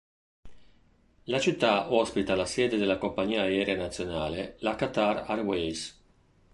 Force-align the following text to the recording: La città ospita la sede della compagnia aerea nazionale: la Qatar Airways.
La 1.25 1.37
città 1.39 1.93
ospita 1.93 2.33
la 2.33 2.47
sede 2.47 2.75
della 2.77 2.97
compagnia 2.97 3.43
aerea 3.43 3.75
nazionale: 3.75 4.55
la 4.61 4.73
Qatar 4.75 5.25
Airways. 5.27 6.01